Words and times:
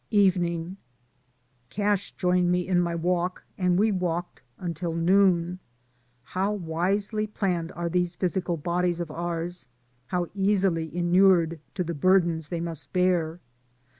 Evening. 0.09 0.77
Cash 1.69 2.13
joined 2.13 2.51
me 2.51 2.67
in 2.67 2.79
my 2.79 2.95
walk, 2.95 3.43
and 3.55 3.77
we 3.77 3.91
walked 3.91 4.41
until 4.57 4.95
noon. 4.95 5.59
How 6.23 6.53
wisely 6.53 7.27
planned 7.27 7.71
are 7.73 7.87
these 7.87 8.15
physical 8.15 8.57
bodies 8.57 8.99
of 8.99 9.11
ours, 9.11 9.67
how 10.07 10.25
easily 10.33 10.85
in 10.85 11.11
ured 11.13 11.59
to 11.75 11.83
the 11.83 11.93
burdens 11.93 12.49
they 12.49 12.59
must 12.59 12.91
bear. 12.91 13.41